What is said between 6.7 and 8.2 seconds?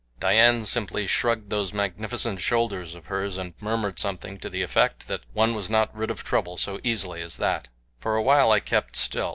easily as that. For